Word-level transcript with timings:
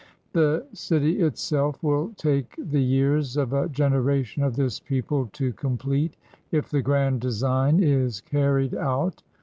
The 0.33 0.65
city 0.73 1.19
itself 1.21 1.83
will 1.83 2.11
take 2.17 2.55
the 2.57 2.81
years 2.81 3.37
of 3.37 3.53
a 3.53 3.69
generation 3.69 4.41
of 4.41 4.55
this 4.55 4.79
people 4.79 5.29
to 5.33 5.53
complete, 5.53 6.15
if 6.51 6.69
the 6.71 6.81
grand 6.81 7.19
design 7.21 7.83
is 7.83 8.19
carried 8.19 8.73
out. 8.73 9.21